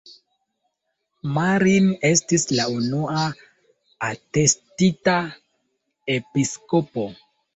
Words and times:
Marin 1.35 1.89
estis 2.09 2.45
la 2.59 2.65
unua 2.77 3.25
atestita 4.09 5.15
episkopo. 6.17 7.07